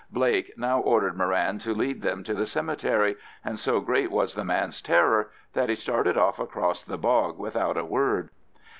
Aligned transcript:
Blake 0.11 0.51
now 0.57 0.79
ordered 0.79 1.15
Moran 1.15 1.59
to 1.59 1.75
lead 1.75 2.01
them 2.01 2.23
to 2.23 2.33
the 2.33 2.47
cemetery, 2.47 3.15
and 3.45 3.59
so 3.59 3.79
great 3.79 4.09
was 4.09 4.33
the 4.33 4.43
man's 4.43 4.81
terror 4.81 5.29
that 5.53 5.69
he 5.69 5.75
started 5.75 6.17
off 6.17 6.39
across 6.39 6.83
the 6.83 6.97
bog 6.97 7.37
without 7.37 7.77
a 7.77 7.85
word. 7.85 8.29